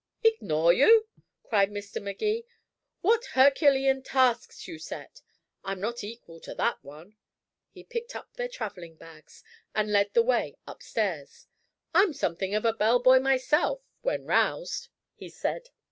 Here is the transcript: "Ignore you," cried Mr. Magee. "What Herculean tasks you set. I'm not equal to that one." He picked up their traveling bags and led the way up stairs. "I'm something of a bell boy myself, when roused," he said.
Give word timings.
"Ignore 0.23 0.73
you," 0.73 1.07
cried 1.43 1.69
Mr. 1.69 2.01
Magee. 2.01 2.43
"What 3.01 3.23
Herculean 3.33 4.01
tasks 4.01 4.67
you 4.67 4.79
set. 4.79 5.21
I'm 5.63 5.79
not 5.79 6.03
equal 6.03 6.39
to 6.39 6.55
that 6.55 6.83
one." 6.83 7.17
He 7.69 7.83
picked 7.83 8.15
up 8.15 8.33
their 8.33 8.47
traveling 8.49 8.95
bags 8.95 9.43
and 9.75 9.91
led 9.91 10.15
the 10.15 10.23
way 10.23 10.57
up 10.65 10.81
stairs. 10.81 11.45
"I'm 11.93 12.13
something 12.13 12.55
of 12.55 12.65
a 12.65 12.73
bell 12.73 12.97
boy 12.97 13.19
myself, 13.19 13.83
when 14.01 14.25
roused," 14.25 14.87
he 15.13 15.29
said. 15.29 15.69